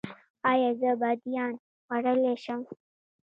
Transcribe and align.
ایا 0.51 0.69
زه 0.79 0.89
بادیان 1.01 1.53
خوړلی 1.83 2.35
شم؟ 2.43 2.61